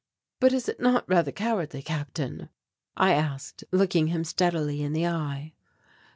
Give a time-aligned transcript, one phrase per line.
[0.39, 2.49] "But is it not rather cowardly, Captain?"
[2.97, 5.53] I asked, looking him steadily in the eye.